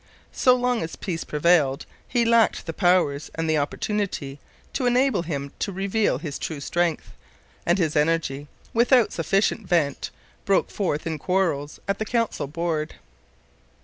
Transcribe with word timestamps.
So 0.33 0.55
long 0.55 0.81
as 0.81 0.95
peace 0.95 1.23
prevailed 1.23 1.85
he 2.07 2.25
lacked 2.25 2.65
the 2.65 2.73
powers 2.73 3.29
and 3.35 3.47
the 3.47 3.59
opportunity 3.59 4.39
to 4.73 4.87
enable 4.87 5.21
him 5.21 5.51
to 5.59 5.71
reveal 5.71 6.17
his 6.17 6.39
true 6.39 6.59
strength; 6.59 7.11
and 7.67 7.77
his 7.77 7.95
energy, 7.95 8.47
without 8.73 9.13
sufficient 9.13 9.67
vent, 9.67 10.09
broke 10.43 10.71
forth 10.71 11.05
in 11.05 11.19
quarrels 11.19 11.79
at 11.87 11.99
the 11.99 12.05
council 12.05 12.47
board. 12.47 12.95